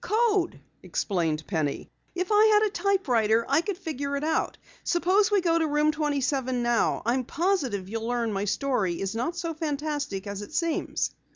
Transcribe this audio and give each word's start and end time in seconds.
"Code," 0.03 0.59
explained 0.81 1.45
Penny. 1.45 1.91
"If 2.15 2.31
I 2.31 2.43
had 2.45 2.63
a 2.63 2.71
typewriter 2.73 3.45
I 3.47 3.61
could 3.61 3.77
figure 3.77 4.17
it 4.17 4.23
out. 4.23 4.57
Suppose 4.83 5.29
we 5.29 5.41
go 5.41 5.59
to 5.59 5.67
Room 5.67 5.91
27 5.91 6.63
now. 6.63 7.03
I'm 7.05 7.23
positive 7.23 7.87
you'll 7.87 8.07
learn 8.07 8.29
that 8.29 8.33
my 8.33 8.45
story 8.45 8.99
is 8.99 9.13
not 9.13 9.35
as 9.35 9.55
fantastic 9.59 10.25
as 10.25 10.41
it 10.41 10.53
seems." 10.55 11.11